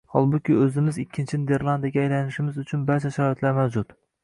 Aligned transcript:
Holbuki, 0.13 0.53
o‘zimiz 0.61 0.97
ikkinchi 1.03 1.39
Niderlandiyaga 1.41 2.03
aylanishimiz 2.05 2.59
uchun 2.65 2.89
barcha 2.91 3.15
sharoitlar 3.21 3.57
mavjud. 3.63 3.97